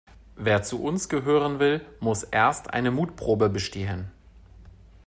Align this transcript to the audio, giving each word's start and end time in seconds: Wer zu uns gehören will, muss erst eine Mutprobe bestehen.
Wer 0.35 0.63
zu 0.63 0.81
uns 0.81 1.09
gehören 1.09 1.59
will, 1.59 1.79
muss 1.99 2.23
erst 2.23 2.71
eine 2.73 2.89
Mutprobe 2.89 3.49
bestehen. 3.51 4.09